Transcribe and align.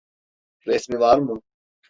Resmi 0.67 0.99
var 0.99 1.19
mı? 1.19 1.41